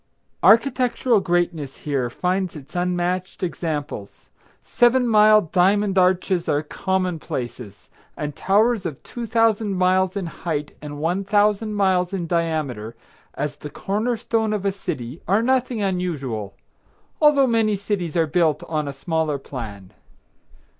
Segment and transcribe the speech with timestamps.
[0.41, 4.29] Architectural greatness here finds its unmatched examples.
[4.63, 10.75] Seven mile diamond arches are common places, and towers of two thousand miles in height
[10.81, 12.95] and one thousand miles in diameter,
[13.35, 16.55] as the corner stone of a city, are nothing unusual,
[17.21, 19.93] although many cities are built on a smaller plan.